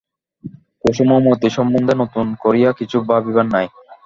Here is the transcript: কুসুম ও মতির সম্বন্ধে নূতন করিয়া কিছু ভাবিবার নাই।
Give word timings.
কুসুম 0.83 1.09
ও 1.13 1.25
মতির 1.25 1.55
সম্বন্ধে 1.57 1.93
নূতন 1.99 2.27
করিয়া 2.43 2.69
কিছু 2.79 2.97
ভাবিবার 3.09 3.45
নাই। 3.53 3.67